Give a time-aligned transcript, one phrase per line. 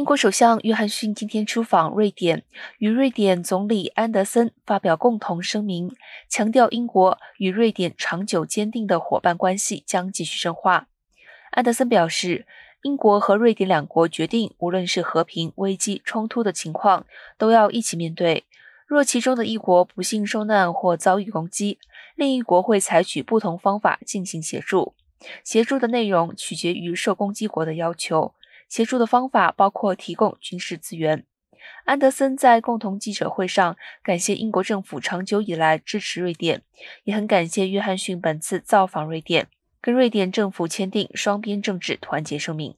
[0.00, 2.42] 英国首相约翰逊今天出访瑞典，
[2.78, 5.94] 与瑞典总理安德森发表共同声明，
[6.26, 10.88] 强调英国与瑞典长久坚定的伙伴关系将继续深化。
[11.50, 12.46] 安德森表示，
[12.80, 17.04] 英国和瑞典两国决定，无论是和平、危机、冲突的情况，
[17.36, 18.46] 都要一起面对。
[18.86, 21.78] 若其中的一国不幸受难或遭遇攻击，
[22.16, 24.94] 另一国会采取不同方法进行协助。
[25.44, 28.32] 协助的内容取决于受攻击国的要求。
[28.70, 31.26] 协助的方法包括提供军事资源。
[31.84, 36.62] 安德森在共同记者会上感谢英国政府长久以来支持瑞典，
[37.04, 39.48] 也很感谢约翰逊本次造访瑞典，
[39.80, 42.74] 跟瑞典政府签订双边政治团结声明。